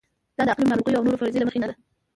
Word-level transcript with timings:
دا 0.37 0.43
د 0.47 0.49
اقلیم، 0.51 0.69
ناروغیو 0.71 0.97
او 0.99 1.05
نورو 1.05 1.19
فرضیې 1.21 1.39
له 1.41 1.45
مخې 1.47 1.59
نه 1.61 1.67
ده. 1.69 1.73